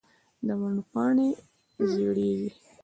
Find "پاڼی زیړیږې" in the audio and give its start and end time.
0.91-2.49